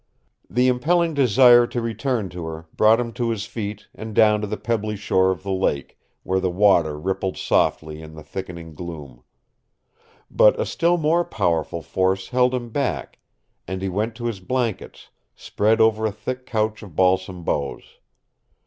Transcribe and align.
The 0.49 0.67
impelling 0.67 1.13
desire 1.13 1.67
to 1.67 1.79
return 1.79 2.29
to 2.29 2.45
her 2.47 2.65
brought 2.75 2.99
him 2.99 3.13
to 3.13 3.29
his 3.29 3.45
feet 3.45 3.87
and 3.93 4.15
down 4.15 4.41
to 4.41 4.47
the 4.47 4.57
pebbly 4.57 4.95
shore 4.95 5.29
of 5.29 5.43
the 5.43 5.51
lake, 5.51 5.95
where 6.23 6.39
the 6.39 6.49
water 6.49 6.97
rippled 6.99 7.37
softly 7.37 8.01
in 8.01 8.15
the 8.15 8.23
thickening 8.23 8.73
gloom. 8.73 9.21
But 10.31 10.59
a 10.59 10.65
still 10.65 10.97
more 10.97 11.23
powerful 11.23 11.83
force 11.83 12.29
held 12.29 12.55
him 12.55 12.71
back, 12.71 13.19
and 13.67 13.79
he 13.83 13.89
went 13.89 14.15
to 14.15 14.25
his 14.25 14.39
blankets, 14.39 15.09
spread 15.35 15.79
over 15.79 16.07
a 16.07 16.11
thick 16.11 16.47
couch 16.47 16.81
of 16.81 16.95
balsam 16.95 17.43
boughs. 17.43 17.99